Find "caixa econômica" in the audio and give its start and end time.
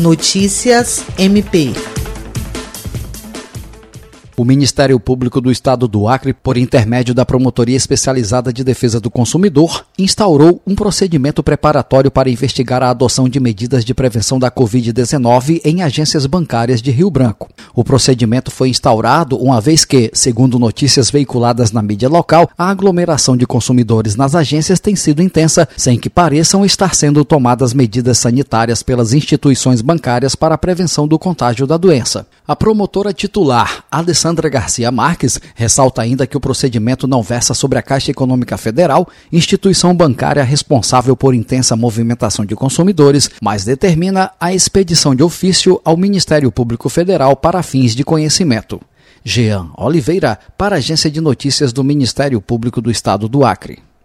37.82-38.56